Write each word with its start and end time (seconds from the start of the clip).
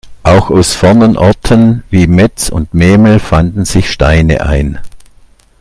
Auch 0.23 0.49
aus 0.49 0.73
ferneren 0.73 1.15
Orten 1.15 1.83
wie 1.91 2.07
Metz 2.07 2.49
und 2.49 2.73
Memel 2.73 3.19
fanden 3.19 3.65
sich 3.65 3.91
Steine 3.91 4.43
ein. 4.43 4.79